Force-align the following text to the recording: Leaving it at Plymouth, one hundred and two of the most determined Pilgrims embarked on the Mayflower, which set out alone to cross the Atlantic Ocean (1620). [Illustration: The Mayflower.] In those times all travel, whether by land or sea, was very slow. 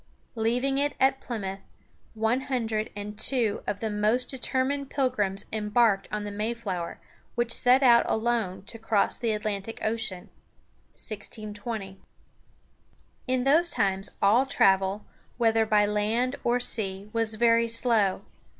Leaving 0.33 0.79
it 0.79 0.95
at 0.99 1.21
Plymouth, 1.21 1.59
one 2.15 2.41
hundred 2.41 2.89
and 2.95 3.19
two 3.19 3.61
of 3.67 3.81
the 3.81 3.89
most 3.91 4.29
determined 4.29 4.89
Pilgrims 4.89 5.45
embarked 5.53 6.07
on 6.11 6.23
the 6.23 6.31
Mayflower, 6.31 6.99
which 7.35 7.53
set 7.53 7.83
out 7.83 8.03
alone 8.09 8.63
to 8.63 8.79
cross 8.79 9.19
the 9.19 9.29
Atlantic 9.31 9.77
Ocean 9.83 10.29
(1620). 10.95 11.85
[Illustration: 11.85 12.03
The 12.03 13.37
Mayflower.] 13.37 13.37
In 13.37 13.43
those 13.43 13.69
times 13.69 14.09
all 14.23 14.47
travel, 14.47 15.05
whether 15.37 15.67
by 15.67 15.85
land 15.85 16.35
or 16.43 16.59
sea, 16.59 17.07
was 17.13 17.35
very 17.35 17.67
slow. 17.67 18.23